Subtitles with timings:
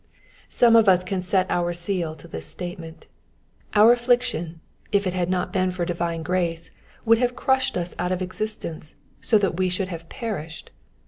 [0.59, 3.05] Borne Of us can set our seal to this statement
[3.75, 4.59] Our affliction,
[4.91, 6.71] if it had not been for divine grace,
[7.05, 10.71] would have crushed us, out of existence, so that we should have perished.